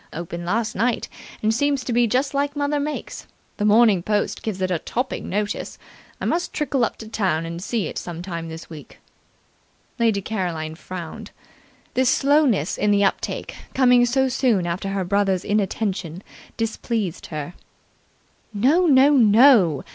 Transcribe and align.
Opened 0.13 0.47
last 0.47 0.73
night, 0.75 1.07
and 1.43 1.53
seems 1.53 1.83
to 1.83 1.93
be 1.93 2.07
just 2.07 2.33
like 2.33 2.55
mother 2.55 2.79
makes. 2.79 3.27
The 3.57 3.65
Morning 3.65 4.01
Post 4.01 4.41
gave 4.41 4.59
it 4.59 4.71
a 4.71 4.79
topping 4.79 5.29
notice. 5.29 5.77
I 6.19 6.25
must 6.25 6.53
trickle 6.55 6.83
up 6.83 6.97
to 6.97 7.07
town 7.07 7.45
and 7.45 7.61
see 7.61 7.85
it 7.85 7.99
some 7.99 8.23
time 8.23 8.49
this 8.49 8.67
week." 8.67 8.97
Lady 9.99 10.19
Caroline 10.19 10.73
frowned. 10.73 11.29
This 11.93 12.09
slowness 12.09 12.79
in 12.79 12.89
the 12.89 13.03
uptake, 13.03 13.55
coming 13.75 14.03
so 14.07 14.27
soon 14.27 14.65
after 14.65 14.89
her 14.89 15.03
brother's 15.05 15.45
inattention, 15.45 16.23
displeased 16.57 17.27
her. 17.27 17.53
"No, 18.55 18.87
no, 18.87 19.11
no. 19.11 19.83